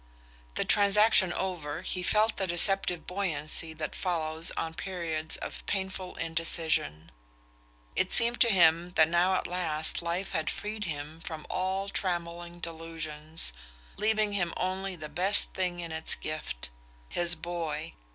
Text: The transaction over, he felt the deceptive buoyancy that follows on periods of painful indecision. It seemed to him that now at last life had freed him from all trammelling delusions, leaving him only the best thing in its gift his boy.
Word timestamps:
The 0.55 0.65
transaction 0.65 1.31
over, 1.31 1.83
he 1.83 2.01
felt 2.01 2.37
the 2.37 2.47
deceptive 2.47 3.05
buoyancy 3.05 3.71
that 3.73 3.93
follows 3.93 4.49
on 4.57 4.73
periods 4.73 5.37
of 5.37 5.63
painful 5.67 6.15
indecision. 6.15 7.11
It 7.95 8.11
seemed 8.11 8.41
to 8.41 8.49
him 8.49 8.93
that 8.95 9.07
now 9.07 9.35
at 9.35 9.45
last 9.45 10.01
life 10.01 10.31
had 10.31 10.49
freed 10.49 10.85
him 10.85 11.21
from 11.23 11.45
all 11.51 11.87
trammelling 11.87 12.59
delusions, 12.61 13.53
leaving 13.95 14.33
him 14.33 14.55
only 14.57 14.95
the 14.95 15.07
best 15.07 15.53
thing 15.53 15.79
in 15.79 15.91
its 15.91 16.15
gift 16.15 16.71
his 17.07 17.35
boy. 17.35 17.93